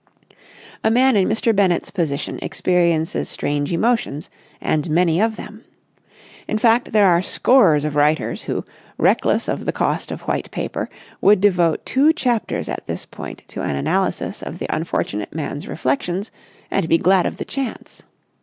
[0.83, 1.55] A man in Mr.
[1.55, 5.63] Bennett's position experiences strange emotions, and many of them.
[6.47, 8.65] In fact, there are scores of writers, who,
[8.97, 10.89] reckless of the cost of white paper,
[11.21, 16.31] would devote two chapters at this point to an analysis of the unfortunate man's reflections
[16.71, 18.01] and be glad of the chance.